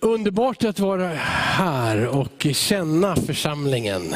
[0.00, 4.14] Underbart att vara här och känna församlingen.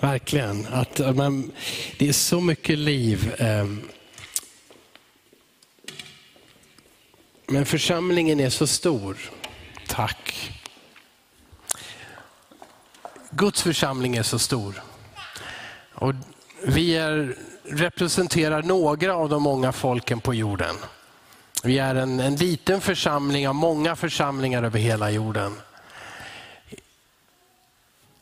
[0.00, 0.66] Verkligen.
[0.70, 1.52] Att man,
[1.98, 3.34] det är så mycket liv.
[3.38, 3.82] Ehm.
[7.46, 9.16] Men församlingen är så stor.
[9.88, 10.52] Tack.
[13.30, 14.82] Guds församling är så stor.
[15.94, 16.14] Och
[16.62, 20.76] vi är, representerar några av de många folken på jorden.
[21.62, 25.56] Vi är en, en liten församling av många församlingar över hela jorden.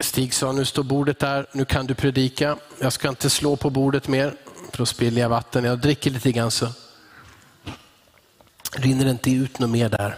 [0.01, 2.57] Stig sa, nu står bordet där, nu kan du predika.
[2.81, 4.35] Jag ska inte slå på bordet mer,
[4.71, 5.65] för då spiller jag vatten.
[5.65, 6.69] Jag dricker lite grann så
[8.73, 10.17] rinner det inte ut något mer där.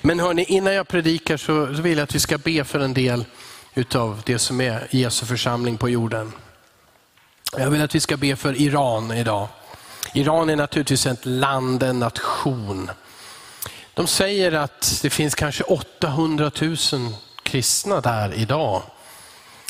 [0.00, 3.24] Men hörni, innan jag predikar så vill jag att vi ska be för en del
[3.74, 6.32] utav det som är Jesu församling på jorden.
[7.56, 9.48] Jag vill att vi ska be för Iran idag.
[10.12, 12.90] Iran är naturligtvis ett land, en nation.
[13.94, 16.76] De säger att det finns kanske 800 000
[17.42, 18.82] kristna där idag.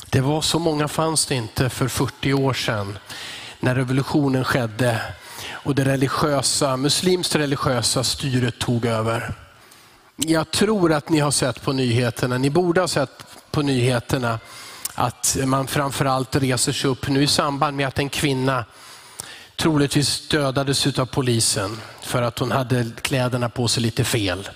[0.09, 2.97] Det var så många fanns det inte för 40 år sedan
[3.59, 5.01] när revolutionen skedde
[5.51, 9.33] och det religiösa, muslimskt religiösa styret tog över.
[10.15, 14.39] Jag tror att ni har sett på nyheterna, ni borde ha sett på nyheterna
[14.95, 18.65] att man framförallt reser sig upp nu i samband med att en kvinna
[19.55, 24.49] troligtvis dödades av polisen för att hon hade kläderna på sig lite fel.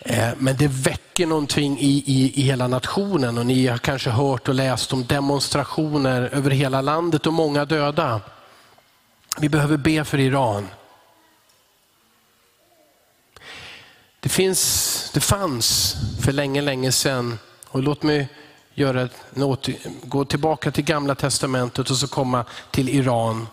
[0.00, 4.48] Eh, men det väcker någonting i, i, i hela nationen och ni har kanske hört
[4.48, 8.20] och läst om demonstrationer över hela landet och många döda.
[9.40, 10.68] Vi behöver be för Iran.
[14.20, 17.38] Det, finns, det fanns för länge, länge sedan,
[17.68, 18.28] och låt mig
[18.74, 19.08] göra,
[20.02, 23.46] gå tillbaka till gamla testamentet och så komma till Iran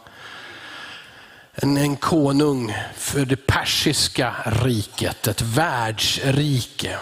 [1.56, 6.98] en, en konung för det persiska riket, ett världsrike.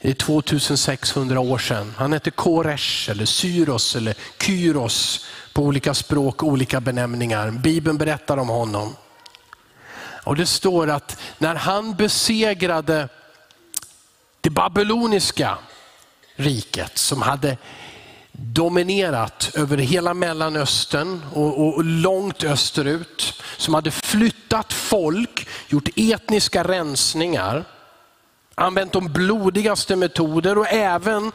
[0.00, 1.94] Det är 2600 år sedan.
[1.96, 7.50] Han hette Koresh, eller Syros eller Kyros på olika språk, olika benämningar.
[7.50, 8.96] Bibeln berättar om honom.
[10.24, 13.08] Och Det står att när han besegrade
[14.40, 15.58] det babyloniska
[16.36, 17.56] riket som hade
[18.40, 23.42] dominerat över hela Mellanöstern och, och, långt österut.
[23.56, 27.64] Som hade flyttat folk, gjort etniska rensningar,
[28.54, 31.32] använt de blodigaste metoder och även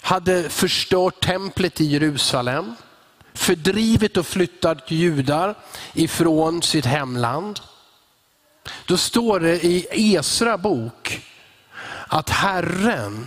[0.00, 2.74] hade förstört templet i Jerusalem.
[3.34, 5.54] Fördrivit och flyttat judar
[5.92, 7.60] ifrån sitt hemland.
[8.86, 11.20] Då står det i Esra bok
[12.08, 13.26] att Herren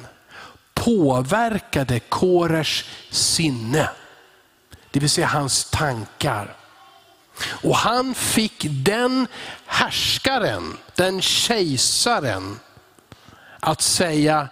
[0.78, 3.90] påverkade Korers sinne.
[4.92, 6.56] Det vill säga hans tankar.
[7.64, 9.28] Och han fick den
[9.66, 12.60] härskaren, den kejsaren,
[13.60, 14.48] att säga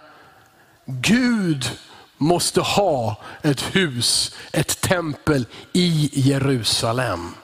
[0.84, 1.70] Gud
[2.16, 7.34] måste ha ett hus, ett tempel i Jerusalem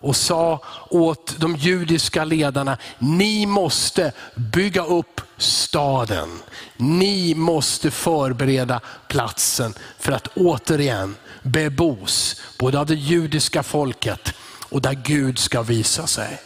[0.00, 6.38] och sa åt de judiska ledarna, ni måste bygga upp staden.
[6.76, 14.34] Ni måste förbereda platsen för att återigen bebos, både av det judiska folket
[14.68, 16.40] och där Gud ska visa sig.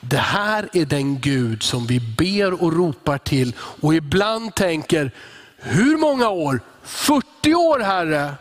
[0.00, 5.10] Det här är den Gud som vi ber och ropar till och ibland tänker,
[5.56, 6.60] hur många år?
[6.82, 8.34] 40 år Herre.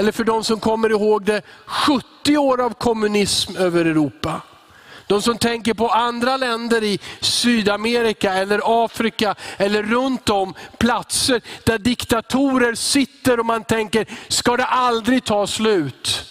[0.00, 4.40] Eller för de som kommer ihåg det, 70 år av kommunism över Europa.
[5.06, 11.78] De som tänker på andra länder i Sydamerika eller Afrika eller runt om platser där
[11.78, 16.24] diktatorer sitter och man tänker, ska det aldrig ta slut?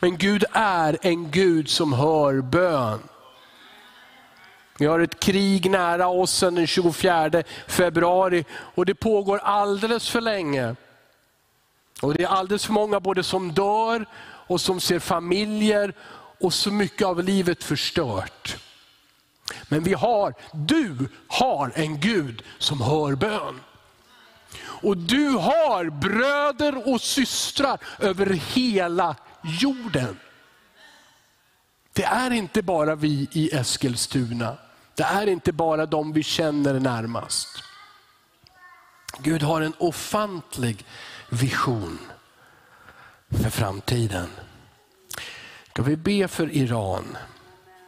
[0.00, 2.98] Men Gud är en Gud som hör bön.
[4.78, 10.20] Vi har ett krig nära oss sedan den 24 februari och det pågår alldeles för
[10.20, 10.76] länge.
[12.04, 14.06] Och Det är alldeles för många både som dör
[14.46, 15.94] och som ser familjer
[16.40, 18.56] och så mycket av livet förstört.
[19.68, 23.60] Men vi har, du har en Gud som hör bön.
[24.58, 29.16] Och du har bröder och systrar över hela
[29.60, 30.18] jorden.
[31.92, 34.56] Det är inte bara vi i Eskilstuna.
[34.94, 37.48] Det är inte bara de vi känner närmast.
[39.18, 40.84] Gud har en ofantlig
[41.34, 41.98] vision
[43.30, 44.28] för framtiden.
[45.68, 47.16] Ska vi be för Iran?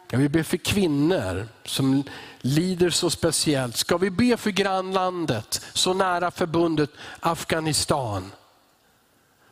[0.07, 2.03] Ska vi be för kvinnor som
[2.41, 3.77] lider så speciellt?
[3.77, 6.89] Ska vi be för grannlandet, så nära förbundet
[7.19, 8.31] Afghanistan?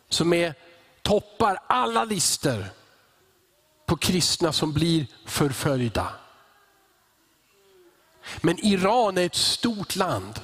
[0.10, 0.54] Som är,
[1.02, 2.66] toppar alla listor
[3.86, 6.14] på kristna som blir förföljda.
[8.42, 10.40] Men Iran är ett stort land.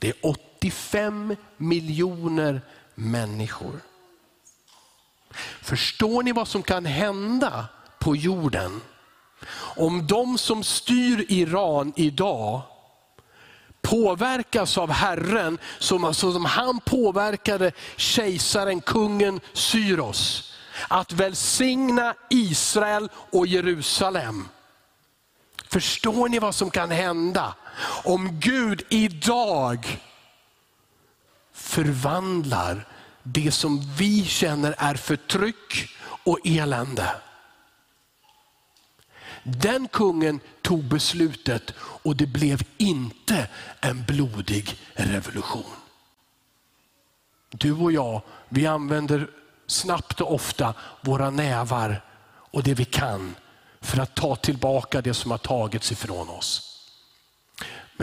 [0.00, 0.26] Det är
[0.62, 2.60] 35 miljoner
[2.94, 3.80] människor.
[5.62, 7.66] Förstår ni vad som kan hända
[7.98, 8.80] på jorden
[9.76, 12.60] om de som styr Iran idag
[13.80, 20.52] påverkas av Herren som, alltså, som han påverkade kejsaren, kungen Syros
[20.88, 24.48] att välsigna Israel och Jerusalem.
[25.68, 27.54] Förstår ni vad som kan hända
[28.04, 30.00] om Gud idag
[31.62, 32.86] förvandlar
[33.22, 35.88] det som vi känner är förtryck
[36.24, 37.14] och elände.
[39.42, 43.48] Den kungen tog beslutet och det blev inte
[43.80, 45.76] en blodig revolution.
[47.50, 49.30] Du och jag, vi använder
[49.66, 53.34] snabbt och ofta våra nävar och det vi kan
[53.80, 56.71] för att ta tillbaka det som har tagits ifrån oss.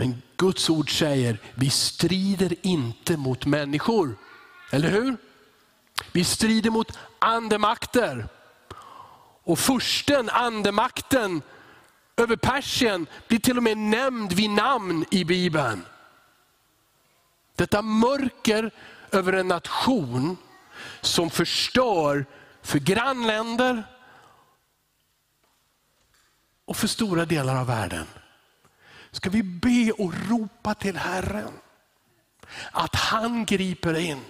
[0.00, 4.16] Men Guds ord säger, vi strider inte mot människor.
[4.70, 5.16] Eller hur?
[6.12, 8.28] Vi strider mot andemakter.
[9.44, 11.42] Och försten, andemakten
[12.16, 15.84] över Persien blir till och med nämnd vid namn i Bibeln.
[17.56, 18.70] Detta mörker
[19.12, 20.36] över en nation
[21.00, 22.26] som förstör
[22.62, 23.84] för grannländer
[26.64, 28.06] och för stora delar av världen.
[29.10, 31.52] Ska vi be och ropa till Herren
[32.70, 34.20] att han griper in.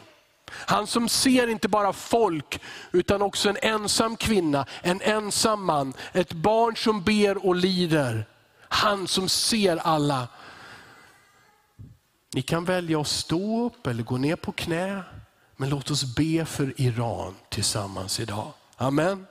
[0.53, 2.61] Han som ser inte bara folk,
[2.93, 8.25] utan också en ensam kvinna, en ensam man, ett barn som ber och lider.
[8.59, 10.29] Han som ser alla.
[12.35, 15.03] Ni kan välja att stå upp eller gå ner på knä,
[15.57, 18.53] men låt oss be för Iran tillsammans idag.
[18.77, 19.27] Amen.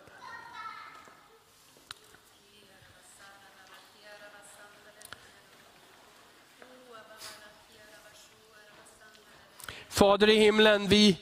[9.99, 11.17] Fader i himlen, vi,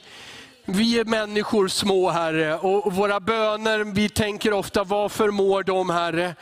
[0.66, 6.36] vi är människor små Herre och våra böner, vi tänker ofta, vad förmår de Herre?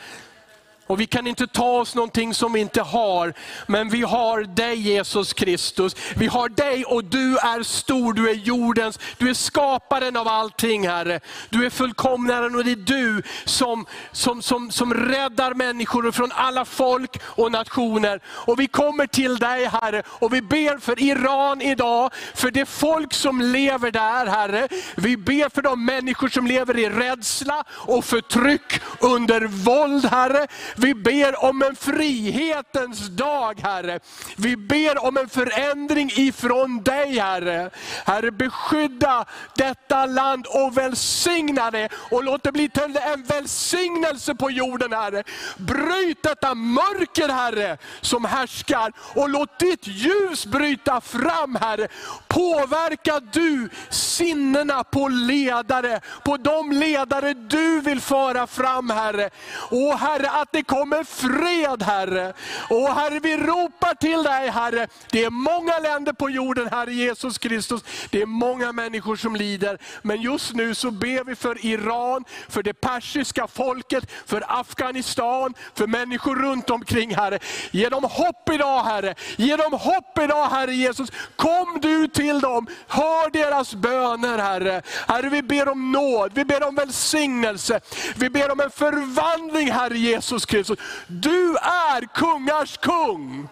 [0.87, 3.33] Och vi kan inte ta oss någonting som vi inte har,
[3.67, 5.95] men vi har dig Jesus Kristus.
[6.15, 10.87] Vi har dig och du är stor, du är jordens, du är skaparen av allting
[10.87, 11.19] Herre.
[11.49, 16.65] Du är fullkomnaren och det är du som, som, som, som räddar människor från alla
[16.65, 18.19] folk och nationer.
[18.27, 23.13] Och vi kommer till dig Herre och vi ber för Iran idag, för det folk
[23.13, 24.67] som lever där Herre.
[24.95, 30.47] Vi ber för de människor som lever i rädsla och förtryck under våld Herre.
[30.77, 33.99] Vi ber om en frihetens dag Herre.
[34.37, 37.69] Vi ber om en förändring ifrån dig Herre.
[38.05, 39.25] Herre beskydda
[39.55, 41.89] detta land och välsigna det.
[42.11, 45.23] Och låt det bli till en välsignelse på jorden Herre.
[45.57, 51.87] Bryt detta mörker Herre som härskar och låt ditt ljus bryta fram Herre.
[52.27, 59.29] Påverka du sinnena på ledare, på de ledare du vill föra fram Herre.
[59.69, 62.33] Och Herre att det kommer fred Herre.
[62.69, 64.87] Och Herre vi ropar till dig Herre.
[65.11, 67.81] Det är många länder på jorden Herre Jesus Kristus.
[68.09, 69.77] Det är många människor som lider.
[70.01, 75.87] Men just nu så ber vi för Iran, för det persiska folket, för Afghanistan, för
[75.87, 77.39] människor runt omkring Herre.
[77.71, 79.15] Ge dem hopp idag Herre.
[79.37, 81.11] Ge dem hopp idag Herre Jesus.
[81.35, 84.81] Kom du till dem, hör deras böner Herre.
[85.07, 87.79] Herre vi ber om nåd, vi ber om välsignelse.
[88.15, 90.54] Vi ber om en förvandling Herre Jesus Kristus.
[90.55, 90.79] Kristus.
[91.07, 93.49] Du är kungars kung.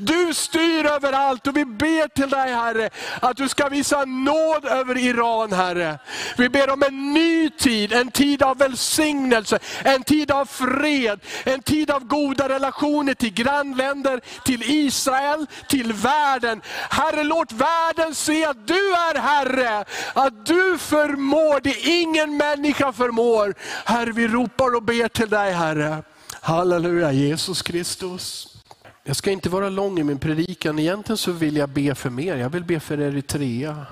[0.00, 2.90] Du styr över allt och vi ber till dig Herre,
[3.20, 5.98] att du ska visa nåd över Iran Herre.
[6.36, 11.62] Vi ber om en ny tid, en tid av välsignelse, en tid av fred, en
[11.62, 16.62] tid av goda relationer till grannländer, till Israel, till världen.
[16.90, 23.54] Herre låt världen se att du är Herre, att du förmår det ingen människa förmår.
[23.84, 26.02] Herre vi ropar och ber till dig Herre.
[26.40, 28.56] Halleluja, Jesus Kristus.
[29.04, 30.78] Jag ska inte vara lång i min predikan.
[30.78, 32.36] Egentligen så vill jag be för mer.
[32.36, 33.86] Jag vill be för Eritrea.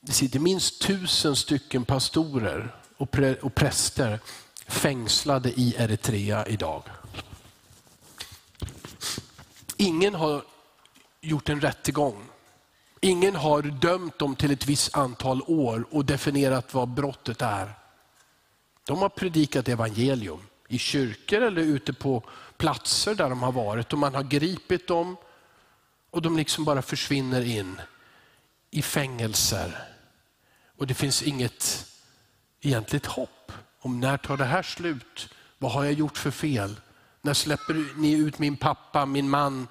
[0.00, 4.18] Det sitter minst tusen stycken pastorer och, och präster
[4.66, 6.82] fängslade i Eritrea idag.
[9.76, 10.42] Ingen har
[11.20, 12.22] gjort en rättegång.
[13.00, 17.74] Ingen har dömt dem till ett visst antal år och definierat vad brottet är.
[18.88, 22.22] De har predikat evangelium i kyrkor eller ute på
[22.56, 25.16] platser där de har varit och man har gripit dem
[26.10, 27.80] och de liksom bara försvinner in
[28.70, 29.84] i fängelser.
[30.78, 31.86] Och det finns inget
[32.60, 35.34] egentligt hopp om när tar det här slut?
[35.58, 36.80] Vad har jag gjort för fel?
[37.22, 39.68] När släpper ni ut min pappa, min man?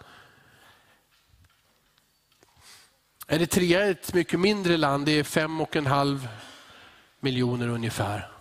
[3.27, 6.27] Eritrea är ett mycket mindre land, det är fem och en halv
[7.19, 8.36] miljoner ungefär.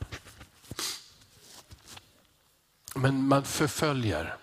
[2.97, 4.37] Men man förföljer.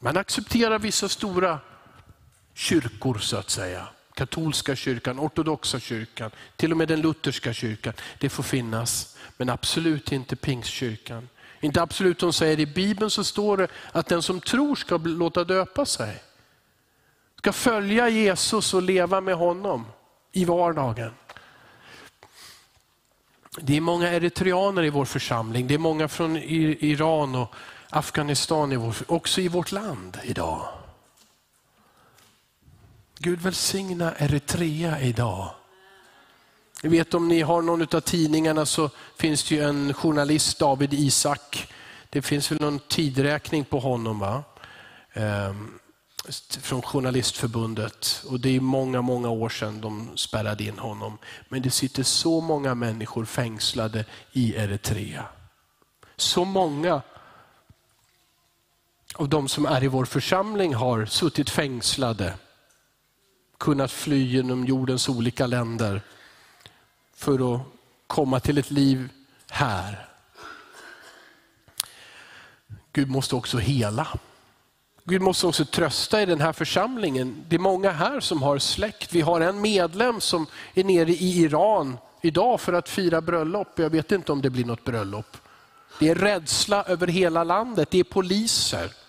[0.00, 1.58] Man accepterar vissa stora
[2.54, 3.88] kyrkor så att säga.
[4.14, 7.92] Katolska kyrkan, ortodoxa kyrkan, till och med den lutherska kyrkan.
[8.18, 11.28] Det får finnas, men absolut inte pingstkyrkan.
[11.60, 15.44] Inte absolut, de säger i Bibeln så står det att den som tror ska låta
[15.44, 16.22] döpa sig.
[17.38, 19.86] Ska följa Jesus och leva med honom
[20.32, 21.12] i vardagen.
[23.60, 27.54] Det är många eritreaner i vår församling, det är många från Iran och
[27.90, 30.68] Afghanistan, i vår, också i vårt land idag.
[33.18, 35.50] Gud välsigna Eritrea idag.
[36.82, 40.92] Jag vet om ni har någon av tidningarna så finns det ju en journalist, David
[40.92, 41.72] Isak.
[42.10, 44.44] Det finns väl någon tidräkning på honom va?
[45.12, 45.78] Ehm,
[46.60, 48.24] från Journalistförbundet.
[48.28, 51.18] Och det är många, många år sedan de spärrade in honom.
[51.48, 55.24] Men det sitter så många människor fängslade i Eritrea.
[56.16, 57.02] Så många
[59.20, 62.34] av de som är i vår församling har suttit fängslade,
[63.58, 66.02] kunnat fly genom jordens olika länder
[67.14, 67.60] för att
[68.06, 69.08] komma till ett liv
[69.50, 70.08] här.
[72.92, 74.08] Gud måste också hela.
[75.04, 77.44] Gud måste också trösta i den här församlingen.
[77.48, 79.12] Det är många här som har släkt.
[79.12, 83.78] Vi har en medlem som är nere i Iran idag för att fira bröllop.
[83.78, 85.36] Jag vet inte om det blir något bröllop.
[85.98, 87.90] Det är rädsla över hela landet.
[87.90, 88.99] Det är poliser.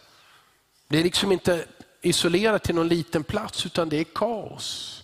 [0.91, 1.65] Det är liksom inte
[2.01, 5.03] isolerat till någon liten plats utan det är kaos.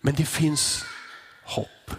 [0.00, 0.84] Men det finns
[1.44, 1.90] hopp.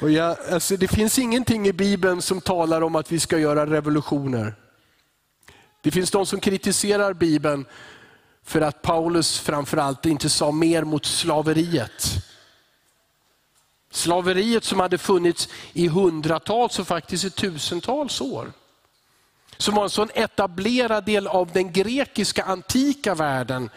[0.00, 3.66] Och jag, alltså det finns ingenting i Bibeln som talar om att vi ska göra
[3.66, 4.54] revolutioner.
[5.80, 7.64] Det finns de som kritiserar Bibeln
[8.42, 12.29] för att Paulus framförallt inte sa mer mot slaveriet.
[13.90, 18.52] Slaveriet som hade funnits i hundratals och faktiskt i tusentals år.
[19.56, 23.70] Som var en sån etablerad del av den grekiska antika världen.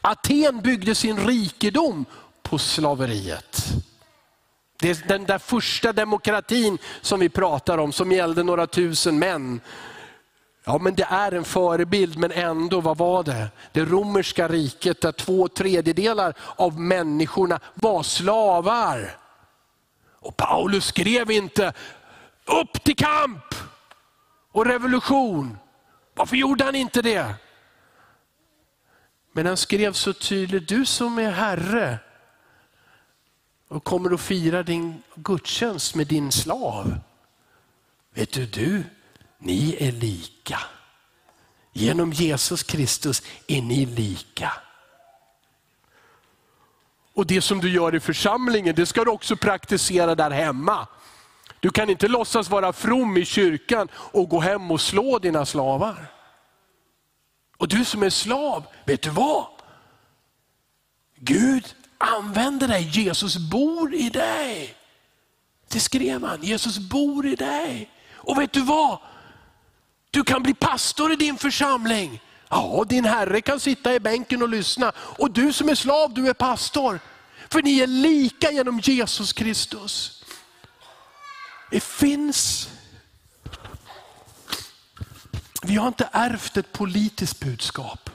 [0.00, 2.04] Aten byggde sin rikedom
[2.42, 3.72] på slaveriet.
[4.80, 9.60] Det är den där första demokratin som vi pratar om, som gällde några tusen män.
[10.64, 13.48] Ja, men det är en förebild, men ändå, vad var det?
[13.72, 19.19] Det romerska riket där två tredjedelar av människorna var slavar.
[20.20, 21.72] Och Paulus skrev inte,
[22.44, 23.54] upp till kamp
[24.52, 25.58] och revolution.
[26.14, 27.34] Varför gjorde han inte det?
[29.32, 31.98] Men han skrev så tydligt, du som är herre
[33.68, 36.94] och kommer att fira din gudstjänst med din slav.
[38.14, 38.84] Vet du, du,
[39.38, 40.58] ni är lika.
[41.72, 44.52] Genom Jesus Kristus är ni lika.
[47.14, 50.86] Och det som du gör i församlingen, det ska du också praktisera där hemma.
[51.60, 56.06] Du kan inte låtsas vara from i kyrkan och gå hem och slå dina slavar.
[57.56, 59.46] Och du som är slav, vet du vad?
[61.16, 64.74] Gud använder dig, Jesus bor i dig.
[65.68, 67.90] Det skrev han, Jesus bor i dig.
[68.14, 68.98] Och vet du vad?
[70.10, 72.20] Du kan bli pastor i din församling.
[72.50, 74.92] Ja, din herre kan sitta i bänken och lyssna.
[74.96, 77.00] Och du som är slav, du är pastor.
[77.48, 80.24] För ni är lika genom Jesus Kristus.
[81.70, 82.68] Det finns
[85.62, 88.10] vi har inte ärvt ett politiskt budskap.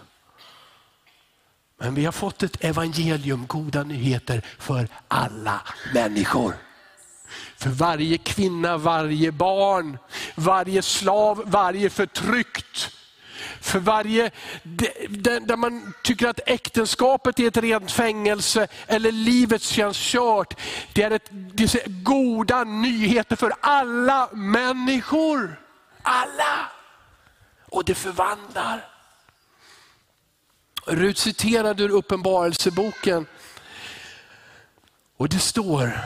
[1.78, 5.62] Men vi har fått ett evangelium, goda nyheter för alla
[5.94, 6.56] människor.
[7.58, 9.98] För varje kvinna, varje barn,
[10.36, 12.92] varje slav, varje förtryckt.
[13.66, 14.32] För varje,
[15.42, 20.60] där man tycker att äktenskapet är ett rent fängelse eller livet känns kört.
[20.94, 25.60] Det är, ett, det är goda nyheter för alla människor.
[26.02, 26.72] Alla
[27.70, 28.88] och det förvandlar.
[30.86, 33.26] Rut citerade ur Uppenbarelseboken
[35.18, 36.00] och det står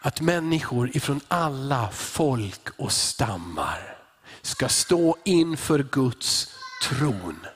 [0.00, 3.96] att människor ifrån alla folk och stammar
[4.42, 7.46] ska stå inför Guds tron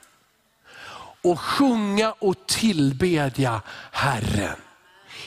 [1.23, 3.61] och sjunga och tillbedja
[3.91, 4.57] Herren.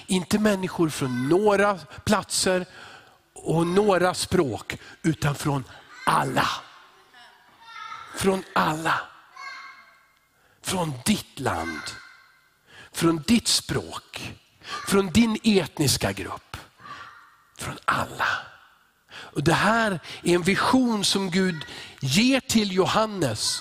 [0.06, 2.66] Inte människor från några platser
[3.34, 5.64] och några språk, utan från
[6.06, 6.48] alla
[8.16, 9.00] från alla.
[10.62, 11.82] Från ditt land
[12.94, 14.34] från ditt språk,
[14.88, 16.56] från din etniska grupp,
[17.58, 18.28] från alla.
[19.08, 21.64] Och Det här är en vision som Gud
[22.00, 23.58] ger till Johannes.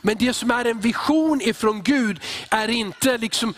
[0.00, 2.20] Men det som är en vision ifrån Gud
[2.50, 3.54] är inte liksom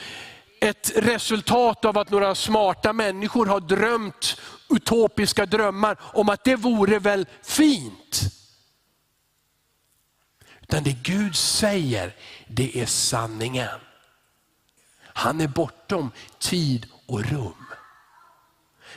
[0.61, 6.99] ett resultat av att några smarta människor har drömt utopiska drömmar om att det vore
[6.99, 8.21] väl fint.
[10.63, 12.15] Utan det Gud säger,
[12.47, 13.81] det är sanningen.
[15.03, 17.67] Han är bortom tid och rum.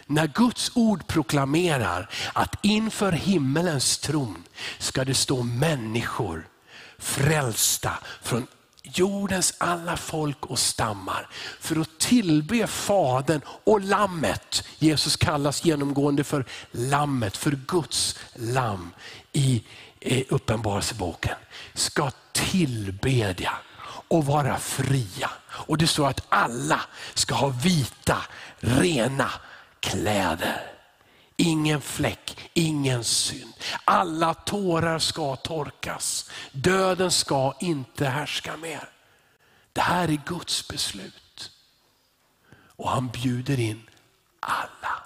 [0.05, 4.43] När Guds ord proklamerar att inför himmelens tron
[4.77, 6.47] ska det stå människor
[6.99, 8.47] frälsta från
[8.83, 11.27] jordens alla folk och stammar
[11.59, 14.63] för att tillbe Fadern och Lammet.
[14.77, 18.91] Jesus kallas genomgående för Lammet, för Guds lamm
[19.33, 19.63] i
[20.29, 21.35] Uppenbarelseboken.
[21.73, 23.53] Ska tillbedja
[24.07, 25.29] och vara fria.
[25.49, 26.81] Och det står att alla
[27.13, 28.17] ska ha vita,
[28.59, 29.31] rena
[29.79, 30.76] kläder.
[31.37, 33.53] Ingen fläck, ingen synd.
[33.85, 36.31] Alla tårar ska torkas.
[36.51, 38.89] Döden ska inte härska mer.
[39.73, 41.51] Det här är Guds beslut.
[42.49, 43.89] Och han bjuder in
[44.39, 45.03] alla.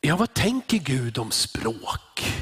[0.00, 2.34] Ja, vad tänker Gud om språk?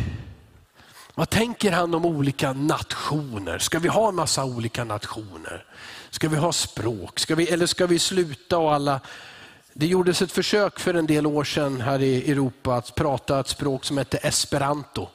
[1.15, 3.59] Vad tänker han om olika nationer?
[3.59, 5.67] Ska vi ha en massa olika nationer?
[6.17, 7.19] Ska vi ha språk?
[7.19, 9.01] Ska vi, eller ska vi sluta och alla...
[9.73, 13.49] Det gjordes ett försök för en del år sedan här i Europa att prata ett
[13.49, 15.09] språk som hette esperanto.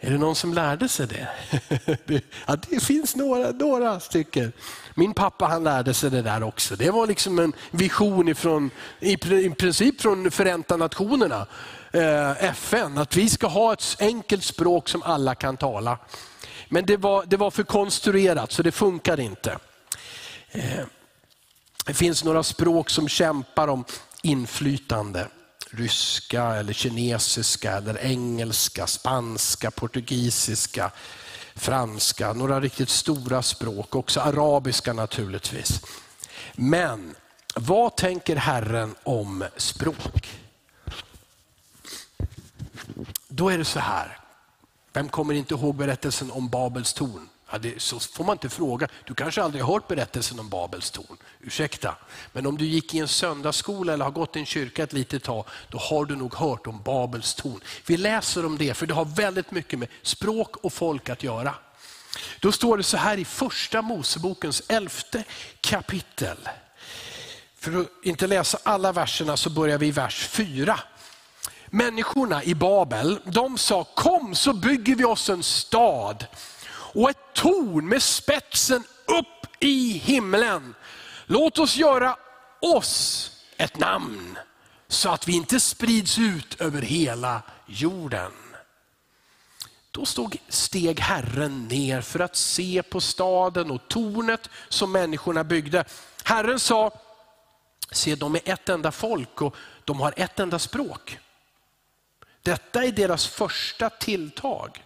[0.00, 1.28] Är det någon som lärde sig det?
[2.46, 4.52] ja, det finns några, några stycken.
[4.94, 6.76] Min pappa han lärde sig det där också.
[6.76, 8.70] Det var liksom en vision ifrån,
[9.00, 9.16] i
[9.50, 11.46] princip från Förenta Nationerna,
[11.92, 15.98] eh, FN, att vi ska ha ett enkelt språk som alla kan tala.
[16.68, 19.58] Men det var, det var för konstruerat så det funkar inte.
[21.84, 23.84] Det finns några språk som kämpar om
[24.22, 25.28] inflytande.
[25.70, 30.90] Ryska, eller kinesiska, eller engelska, spanska, portugisiska,
[31.54, 32.32] franska.
[32.32, 35.80] Några riktigt stora språk, också arabiska naturligtvis.
[36.54, 37.14] Men
[37.54, 40.40] vad tänker Herren om språk?
[43.28, 44.18] Då är det så här,
[44.92, 47.28] vem kommer inte ihåg berättelsen om Babels torn?
[47.50, 48.88] Ja, det, så får man inte fråga.
[49.04, 51.16] Du kanske aldrig har hört berättelsen om Babels torn.
[51.40, 51.96] Ursäkta.
[52.32, 55.22] Men om du gick i en söndagsskola eller har gått i en kyrka ett litet
[55.22, 57.60] tag, då har du nog hört om Babels torn.
[57.86, 61.54] Vi läser om det, för det har väldigt mycket med språk och folk att göra.
[62.40, 65.24] Då står det så här i första Mosebokens elfte
[65.60, 66.48] kapitel.
[67.58, 70.80] För att inte läsa alla verserna så börjar vi i vers 4.
[71.66, 76.26] Människorna i Babel, de sa kom så bygger vi oss en stad
[76.94, 80.74] och ett torn med spetsen upp i himlen.
[81.26, 82.16] Låt oss göra
[82.60, 84.38] oss ett namn
[84.88, 88.32] så att vi inte sprids ut över hela jorden.
[89.90, 95.84] Då stod, steg Herren ner för att se på staden och tornet som människorna byggde.
[96.24, 96.90] Herren sa,
[97.90, 101.18] se de är ett enda folk och de har ett enda språk.
[102.42, 104.84] Detta är deras första tilltag.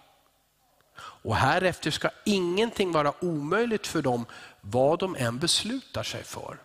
[1.23, 4.27] Och härefter ska ingenting vara omöjligt för dem
[4.61, 6.59] vad de än beslutar sig för.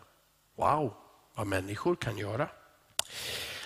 [0.57, 0.93] Wow,
[1.35, 2.49] vad människor kan göra.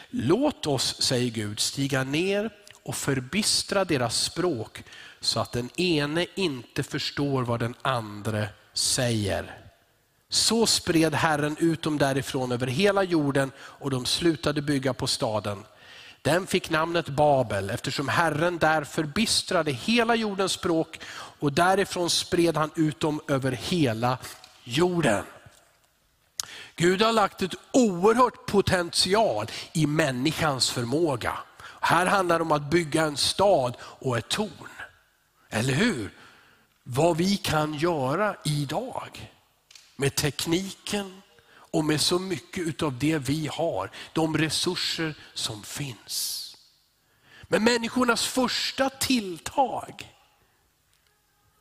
[0.09, 2.49] Låt oss, säger Gud, stiga ner
[2.83, 4.83] och förbistra deras språk
[5.19, 9.57] så att den ene inte förstår vad den andra säger.
[10.29, 15.63] Så spred Herren ut dem därifrån över hela jorden och de slutade bygga på staden.
[16.21, 20.99] Den fick namnet Babel eftersom Herren där förbistrade hela jordens språk
[21.39, 24.17] och därifrån spred han ut dem över hela
[24.63, 25.23] jorden.
[26.75, 31.37] Gud har lagt ett oerhört potential i människans förmåga.
[31.79, 34.69] Här handlar det om att bygga en stad och ett torn.
[35.49, 36.13] Eller hur?
[36.83, 39.31] Vad vi kan göra idag
[39.95, 41.20] med tekniken,
[41.71, 46.47] och med så mycket av det vi har, de resurser som finns.
[47.43, 50.15] Men människornas första tilltag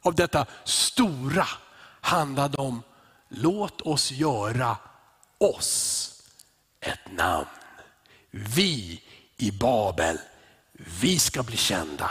[0.02, 1.48] av detta stora
[2.00, 2.82] handlade om,
[3.28, 4.76] låt oss göra
[5.38, 6.12] oss
[6.80, 7.46] ett namn.
[8.30, 9.02] Vi
[9.36, 10.18] i Babel,
[10.72, 12.10] vi ska bli kända,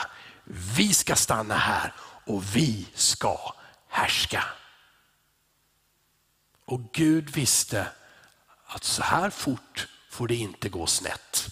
[0.75, 1.93] vi ska stanna här
[2.25, 3.53] och vi ska
[3.87, 4.43] härska.
[6.69, 7.87] Och Gud visste
[8.65, 11.47] att så här fort får det inte gå snett.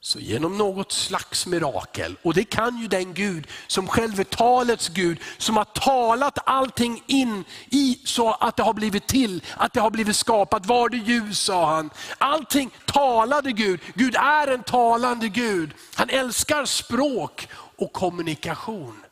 [0.00, 4.88] Så genom något slags mirakel, och det kan ju den Gud som själv är talets
[4.88, 9.80] Gud, som har talat allting in i så att det har blivit till, att det
[9.80, 10.66] har blivit skapat.
[10.66, 11.90] Var det ljus sa han.
[12.18, 13.80] Allting talade Gud.
[13.94, 15.74] Gud är en talande Gud.
[15.94, 19.04] Han älskar språk och kommunikation.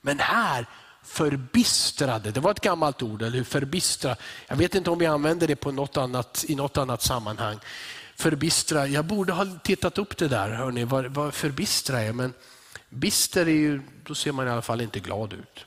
[0.00, 0.66] Men här
[1.04, 3.44] förbistrade, det var ett gammalt ord, eller hur?
[3.44, 4.16] Förbistra.
[4.46, 7.58] Jag vet inte om vi använder det på något annat, i något annat sammanhang
[8.16, 8.86] förbistra.
[8.86, 12.12] Jag borde ha tittat upp det där, hörni, vad, vad förbistra är.
[12.12, 12.32] Men
[12.88, 15.66] bister är ju, då ser man i alla fall inte glad ut.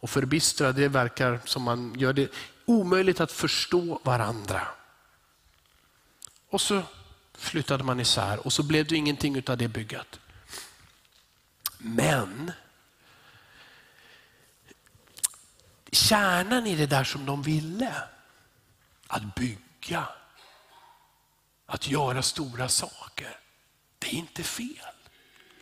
[0.00, 2.30] Och förbistra, det verkar som man gör det
[2.64, 4.68] omöjligt att förstå varandra.
[6.50, 6.82] Och så
[7.34, 10.20] flyttade man isär och så blev det ingenting av det bygget.
[11.78, 12.52] Men
[15.92, 17.94] kärnan i det där som de ville,
[19.06, 20.08] att bygga,
[21.66, 23.38] att göra stora saker.
[23.98, 24.94] Det är inte fel.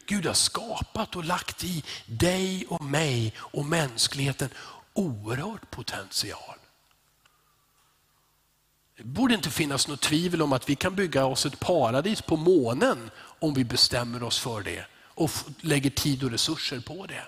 [0.06, 4.48] Gud har skapat och lagt i dig och mig och mänskligheten
[4.92, 6.58] oerhörd potential.
[8.96, 12.36] Det borde inte finnas något tvivel om att vi kan bygga oss ett paradis på
[12.36, 17.26] månen om vi bestämmer oss för det och lägger tid och resurser på det.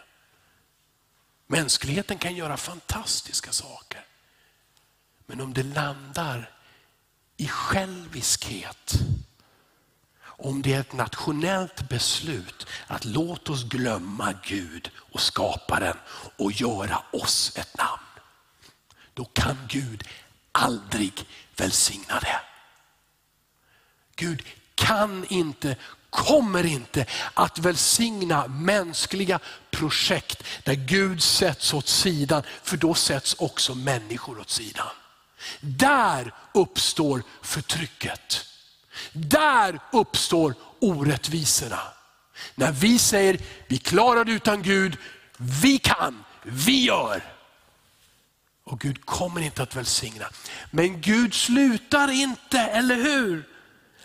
[1.46, 4.04] Mänskligheten kan göra fantastiska saker.
[5.26, 6.56] Men om det landar
[7.36, 8.92] i själviskhet.
[10.38, 15.96] Om det är ett nationellt beslut att låt oss glömma Gud och skaparen
[16.36, 18.02] och göra oss ett namn.
[19.14, 20.08] Då kan Gud
[20.52, 22.40] aldrig välsigna det.
[24.16, 24.42] Gud
[24.74, 25.76] kan inte,
[26.16, 29.38] kommer inte att välsigna mänskliga
[29.70, 34.86] projekt där Gud sätts åt sidan, för då sätts också människor åt sidan.
[35.60, 38.46] Där uppstår förtrycket.
[39.12, 41.80] Där uppstår orättvisorna.
[42.54, 44.96] När vi säger, vi klarar det utan Gud,
[45.36, 47.22] vi kan, vi gör.
[48.64, 50.26] Och Gud kommer inte att välsigna.
[50.70, 53.55] Men Gud slutar inte, eller hur?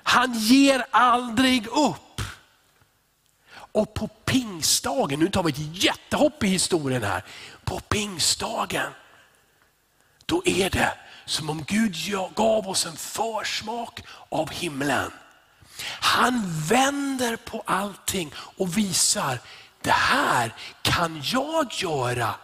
[0.04, 2.22] Han ger aldrig upp.
[3.54, 7.24] Och på pingstdagen, nu tar vi ett jättehopp i historien här.
[7.64, 8.92] På pingstdagen,
[10.26, 10.94] då är det
[11.26, 11.96] som om Gud
[12.36, 15.12] gav oss en försmak av himlen.
[16.00, 19.40] Han vänder på allting och visar,
[19.82, 22.36] det här kan jag göra.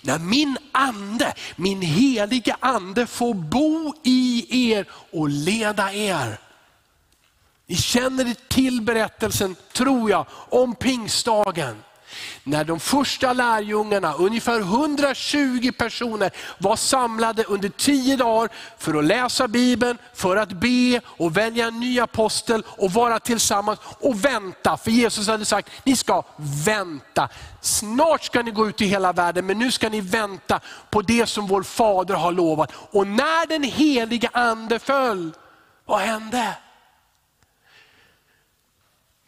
[0.00, 6.38] När min ande, min heliga ande får bo i er och leda er.
[7.66, 11.76] Ni känner till berättelsen, tror jag, om pingstdagen.
[12.44, 18.48] När de första lärjungarna, ungefär 120 personer, var samlade under tio dagar
[18.78, 23.78] för att läsa Bibeln, för att be och välja en ny apostel och vara tillsammans
[24.00, 24.76] och vänta.
[24.76, 26.22] För Jesus hade sagt, ni ska
[26.66, 27.28] vänta.
[27.60, 31.26] Snart ska ni gå ut i hela världen, men nu ska ni vänta på det
[31.26, 32.72] som vår fader har lovat.
[32.90, 35.32] Och när den heliga ande föll,
[35.84, 36.56] vad hände?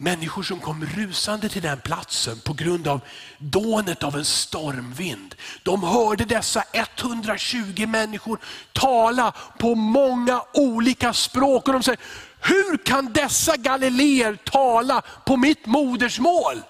[0.00, 3.00] Människor som kom rusande till den platsen på grund av
[3.38, 5.34] dånet av en stormvind.
[5.62, 8.38] De hörde dessa 120 människor
[8.72, 11.68] tala på många olika språk.
[11.68, 12.00] Och de säger,
[12.40, 16.62] hur kan dessa galileer tala på mitt modersmål?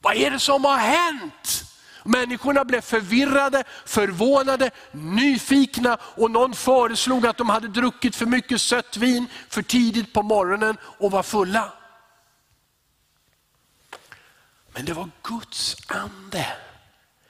[0.00, 1.64] Vad är det som har hänt?
[2.04, 8.96] Människorna blev förvirrade, förvånade, nyfikna och någon föreslog att de hade druckit för mycket sött
[8.96, 11.72] vin för tidigt på morgonen och var fulla.
[14.78, 16.56] Men det var Guds ande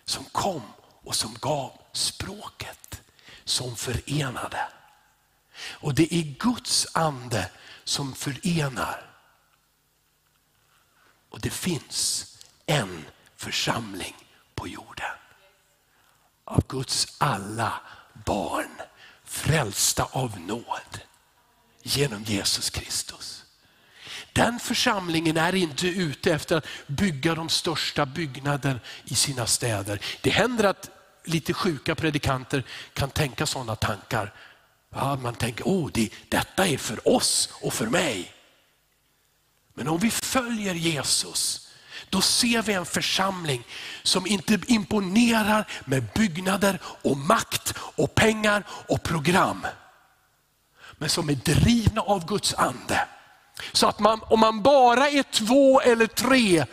[0.04, 3.02] som kom och som gav språket
[3.44, 4.68] som förenade.
[5.61, 7.50] Och det är Guds ande
[7.84, 9.16] som förenar.
[11.28, 13.04] Och det finns en
[13.37, 14.16] församling
[14.54, 15.16] på jorden.
[16.44, 17.80] Av Guds alla
[18.24, 18.80] barn,
[19.24, 21.00] frälsta av nåd
[21.82, 23.44] genom Jesus Kristus.
[24.32, 30.00] Den församlingen är inte ute efter att bygga de största byggnader i sina städer.
[30.20, 30.90] Det händer att
[31.24, 34.34] lite sjuka predikanter kan tänka sådana tankar.
[34.94, 38.34] Ja, man tänker, oh, det, detta är för oss och för mig.
[39.74, 41.68] Men om vi följer Jesus,
[42.10, 43.64] då ser vi en församling
[44.02, 49.66] som inte imponerar med byggnader och makt och pengar och program.
[50.92, 53.08] Men som är drivna av Guds ande.
[53.72, 56.64] Så att man, om man bara är två eller tre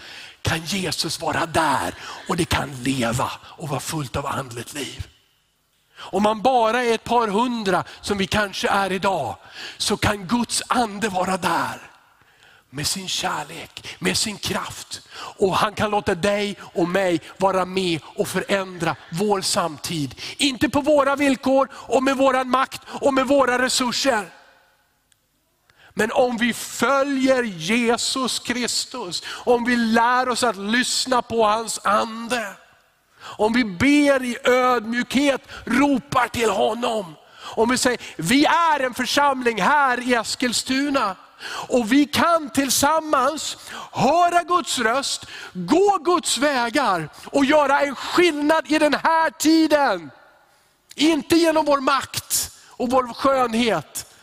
[0.42, 1.96] kan Jesus vara där
[2.30, 5.08] och det kan leva och vara fullt av andligt liv.
[5.98, 9.36] Om man bara är ett par hundra, som vi kanske är idag,
[9.78, 11.92] så kan Guds ande vara där.
[12.70, 15.02] med sin kärlek, med sin kraft.
[15.38, 20.22] Och han kan låta dig och mig vara med och förändra vår samtid.
[20.38, 24.30] Inte på våra villkor och med våran makt och med våra resurser.
[25.98, 32.56] Men om vi följer Jesus Kristus, om vi lär oss att lyssna på hans ande,
[33.38, 37.16] om vi ber i ödmjukhet, ropar till honom.
[37.38, 41.16] Om vi säger, vi är en församling här i Eskilstuna.
[41.68, 43.58] Och vi kan tillsammans
[43.92, 50.12] höra Guds röst, gå Guds vägar och göra en skillnad i den här tiden.
[50.96, 54.15] Inte genom vår makt och vår skönhet,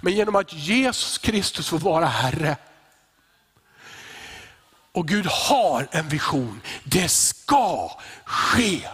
[0.00, 2.56] men genom att Jesus Kristus får vara Herre.
[4.92, 8.88] Och Gud har en vision, det ska ske.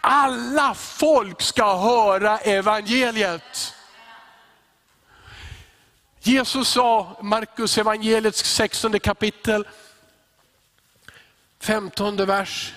[0.00, 3.74] Alla folk ska höra evangeliet.
[6.20, 9.68] Jesus sa, Markus evangeliets 16 kapitel,
[11.60, 12.74] 15 vers,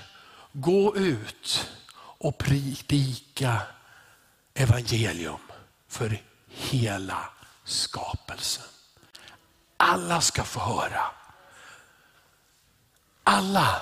[0.52, 3.62] gå ut och predika
[4.54, 5.40] evangelium
[5.88, 7.35] för hela
[7.66, 8.64] skapelsen.
[9.78, 11.02] Alla ska få höra.
[13.24, 13.82] Alla.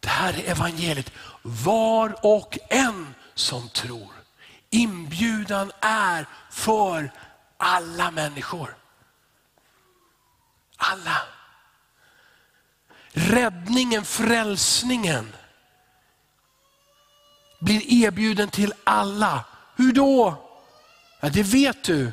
[0.00, 1.12] Det här är evangeliet.
[1.42, 4.12] Var och en som tror.
[4.70, 7.12] Inbjudan är för
[7.56, 8.76] alla människor.
[10.76, 11.22] Alla.
[13.12, 15.32] Räddningen, frälsningen
[17.60, 19.44] blir erbjuden till alla.
[19.76, 20.46] Hur då?
[21.20, 22.12] Ja, det vet du.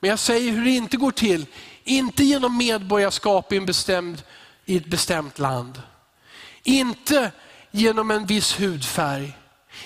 [0.00, 1.46] Men jag säger hur det inte går till.
[1.84, 4.22] Inte genom medborgarskap i, en bestämd,
[4.64, 5.82] i ett bestämt land.
[6.62, 7.32] Inte
[7.70, 9.32] genom en viss hudfärg.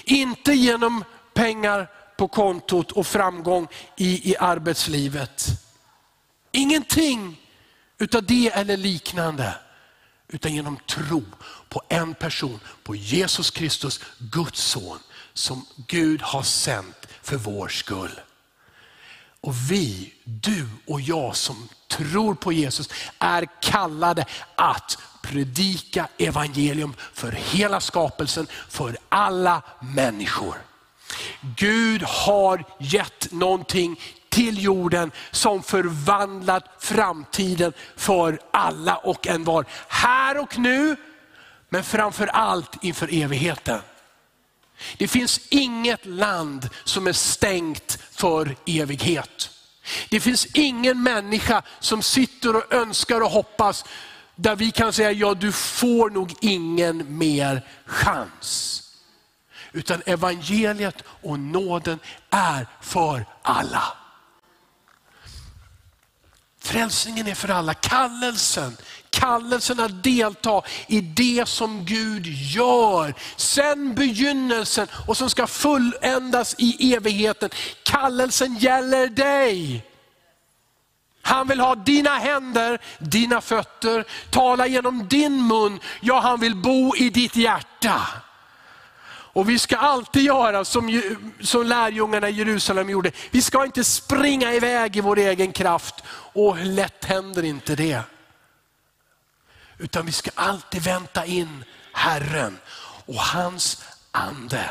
[0.04, 5.46] Inte genom pengar på kontot och framgång i, i arbetslivet.
[6.52, 7.40] Ingenting
[7.98, 9.54] utav det eller liknande.
[10.28, 11.24] Utan genom tro
[11.68, 14.98] på en person, på Jesus Kristus, Guds son,
[15.32, 18.20] som Gud har sänt för vår skull.
[19.42, 27.32] Och vi, du och jag som tror på Jesus, är kallade att predika evangelium för
[27.32, 30.54] hela skapelsen, för alla människor.
[31.56, 39.64] Gud har gett någonting till jorden som förvandlat framtiden för alla och en var.
[39.88, 40.96] Här och nu,
[41.68, 43.80] men framför allt inför evigheten.
[44.96, 49.50] Det finns inget land som är stängt för evighet.
[50.08, 53.84] Det finns ingen människa som sitter och önskar och hoppas,
[54.36, 58.78] där vi kan säga, ja du får nog ingen mer chans.
[59.72, 61.98] Utan evangeliet och nåden
[62.30, 63.82] är för alla.
[66.60, 67.74] Frälsningen är för alla.
[67.74, 68.76] Kallelsen,
[69.12, 73.14] kallelsen att delta i det som Gud gör.
[73.36, 77.50] Sen begynnelsen och som ska fulländas i evigheten.
[77.82, 79.84] Kallelsen gäller dig.
[81.22, 85.80] Han vill ha dina händer, dina fötter, tala genom din mun.
[86.00, 88.00] Ja, han vill bo i ditt hjärta.
[89.34, 91.02] Och vi ska alltid göra som,
[91.40, 93.12] som lärjungarna i Jerusalem gjorde.
[93.30, 95.94] Vi ska inte springa iväg i vår egen kraft.
[96.32, 98.02] Och hur lätt händer inte det?
[99.82, 102.58] Utan vi ska alltid vänta in Herren
[103.06, 104.70] och hans ande.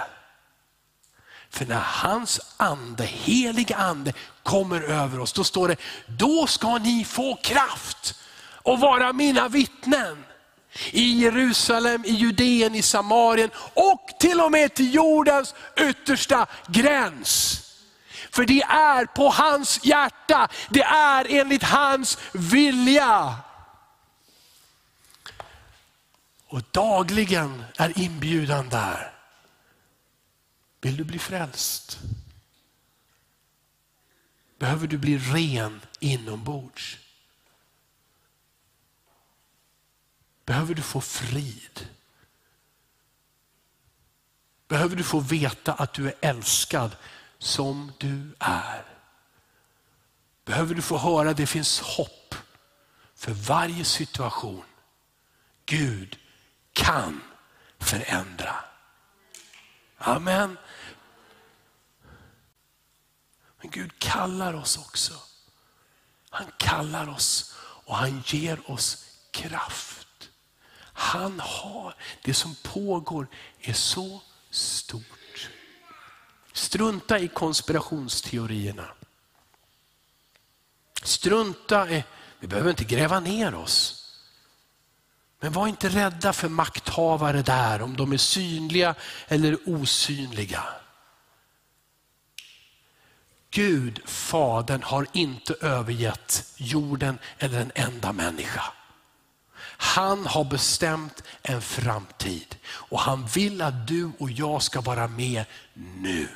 [1.50, 7.06] För när hans ande, heliga ande kommer över oss, då står det, då ska ni
[7.06, 8.16] få kraft
[8.64, 10.24] och vara mina vittnen
[10.92, 17.58] i Jerusalem, i Judeen, i Samarien och till och med till jordens yttersta gräns.
[18.32, 23.36] För det är på hans hjärta, det är enligt hans vilja.
[26.52, 29.14] Och dagligen är inbjudan där.
[30.82, 32.00] Vill du bli frälst?
[34.60, 36.98] Behöver du bli ren inombords?
[40.52, 41.88] behöver du få frid.
[44.68, 46.96] Behöver du få veta att du är älskad
[47.38, 48.86] som du är.
[50.46, 52.36] Behöver du få höra att det finns hopp
[53.16, 54.64] för varje situation.
[55.66, 56.20] Gud
[56.74, 57.22] kan
[57.80, 58.56] förändra.
[59.98, 60.58] Amen.
[63.62, 65.14] Men Gud kallar oss också.
[66.30, 70.30] Han kallar oss och han ger oss kraft.
[70.94, 73.28] Han har, det som pågår
[73.60, 75.50] är så stort.
[76.54, 78.88] Strunta i konspirationsteorierna.
[81.04, 82.04] Strunta i
[82.40, 84.01] Vi behöver inte gräva ner oss.
[85.42, 88.96] Men var inte rädda för makthavare där, om de är synliga
[89.28, 90.64] eller osynliga.
[93.52, 98.64] Gud, Fadern, har inte övergett jorden eller en enda människa.
[99.78, 105.46] Han har bestämt en framtid och han vill att du och jag ska vara med
[105.74, 106.28] nu.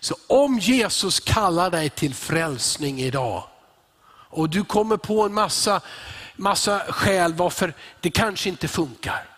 [0.00, 3.44] Så om Jesus kallar dig till frälsning idag
[4.30, 5.80] och du kommer på en massa,
[6.38, 9.28] massa skäl varför det kanske inte funkar.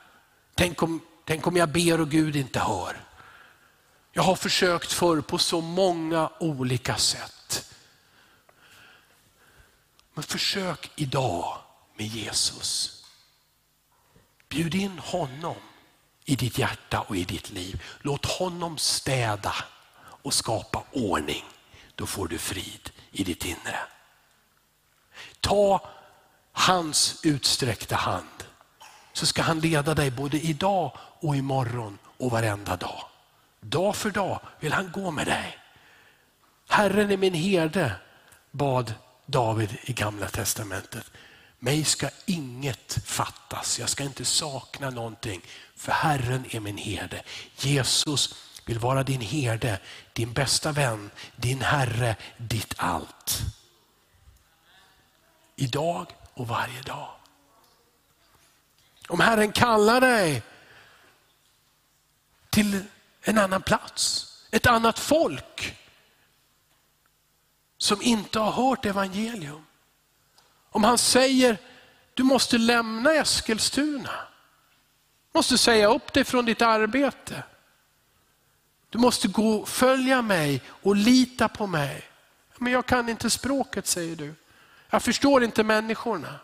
[0.54, 3.04] Tänk om, tänk om jag ber och Gud inte hör.
[4.12, 7.74] Jag har försökt förr på så många olika sätt.
[10.14, 11.58] Men försök idag
[11.96, 13.04] med Jesus.
[14.48, 15.56] Bjud in honom
[16.24, 17.82] i ditt hjärta och i ditt liv.
[18.00, 19.54] Låt honom städa
[20.22, 21.44] och skapa ordning.
[21.94, 23.78] Då får du frid i ditt inre.
[25.40, 25.88] Ta
[26.52, 28.44] hans utsträckta hand
[29.12, 33.04] så ska han leda dig både idag och imorgon och varenda dag.
[33.60, 35.58] Dag för dag vill han gå med dig.
[36.68, 37.92] Herren är min herde,
[38.50, 38.94] bad
[39.26, 41.10] David i gamla testamentet.
[41.58, 45.40] Mig ska inget fattas, jag ska inte sakna någonting,
[45.76, 47.22] för Herren är min herde.
[47.56, 48.34] Jesus
[48.64, 49.78] vill vara din herde,
[50.12, 53.40] din bästa vän, din Herre, ditt allt.
[55.56, 56.06] Idag
[56.40, 57.08] och varje dag.
[59.08, 60.42] Om Herren kallar dig
[62.50, 62.84] till
[63.22, 65.78] en annan plats, ett annat folk
[67.78, 69.66] som inte har hört evangelium.
[70.70, 71.58] Om han säger,
[72.14, 74.12] du måste lämna Eskilstuna,
[75.32, 77.42] måste säga upp dig från ditt arbete.
[78.90, 82.02] Du måste gå, följa mig och lita på mig.
[82.58, 84.34] Men jag kan inte språket säger du.
[84.90, 86.40] Jag förstår inte människorna.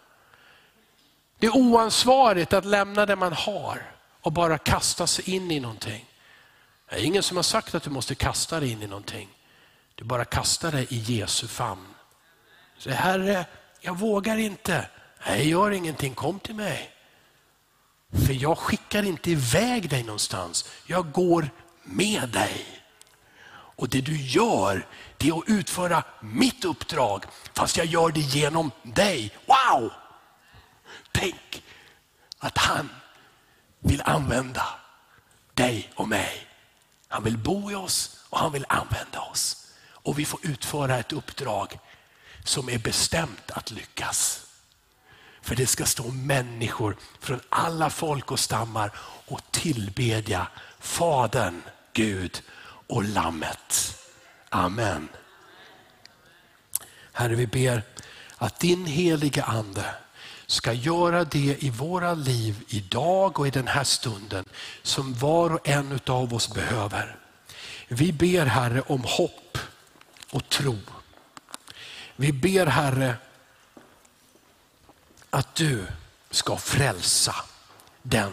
[1.38, 6.04] Det är oansvarigt att lämna det man har och bara kasta sig in i någonting.
[6.88, 9.28] Det är ingen som har sagt att du måste kasta dig in i någonting.
[9.94, 11.94] Du bara kastar dig i Jesu famn.
[12.78, 13.44] Så Herre,
[13.80, 14.88] jag vågar inte.
[15.26, 16.90] Nej, gör ingenting, kom till mig.
[18.26, 20.70] För jag skickar inte iväg dig någonstans.
[20.86, 21.50] Jag går
[21.82, 22.75] med dig.
[23.76, 24.86] Och det du gör,
[25.16, 29.34] det är att utföra mitt uppdrag, fast jag gör det genom dig.
[29.46, 29.92] Wow!
[31.12, 31.62] Tänk
[32.38, 32.88] att han
[33.80, 34.66] vill använda
[35.54, 36.46] dig och mig.
[37.08, 39.72] Han vill bo i oss och han vill använda oss.
[39.88, 41.78] Och vi får utföra ett uppdrag
[42.44, 44.46] som är bestämt att lyckas.
[45.42, 48.90] För det ska stå människor från alla folk och stammar
[49.26, 50.46] och tillbedja
[50.78, 51.62] Fadern,
[51.92, 52.42] Gud
[52.86, 53.98] och Lammet.
[54.48, 55.08] Amen.
[57.12, 57.82] Herre, vi ber
[58.36, 59.94] att din heliga Ande
[60.46, 64.44] ska göra det i våra liv idag och i den här stunden
[64.82, 67.16] som var och en av oss behöver.
[67.88, 69.58] Vi ber Herre om hopp
[70.30, 70.78] och tro.
[72.16, 73.14] Vi ber Herre
[75.30, 75.86] att du
[76.30, 77.34] ska frälsa
[78.02, 78.32] den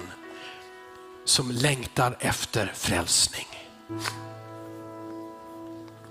[1.26, 3.48] som längtar efter frälsning.